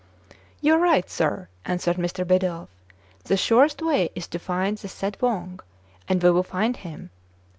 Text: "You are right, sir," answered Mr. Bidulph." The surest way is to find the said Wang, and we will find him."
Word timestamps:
"You 0.61 0.73
are 0.73 0.79
right, 0.79 1.07
sir," 1.07 1.47
answered 1.63 1.97
Mr. 1.97 2.25
Bidulph." 2.25 2.69
The 3.25 3.37
surest 3.37 3.83
way 3.83 4.09
is 4.15 4.27
to 4.29 4.39
find 4.39 4.75
the 4.79 4.87
said 4.87 5.15
Wang, 5.21 5.59
and 6.07 6.23
we 6.23 6.31
will 6.31 6.41
find 6.41 6.77
him." 6.77 7.11